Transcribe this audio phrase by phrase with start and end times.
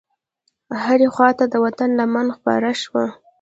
[0.83, 3.05] هرې خواته د وطن لمن خپره شوه.